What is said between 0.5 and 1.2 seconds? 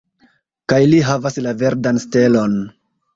Kaj li